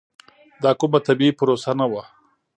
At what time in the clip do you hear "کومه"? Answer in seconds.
0.79-0.99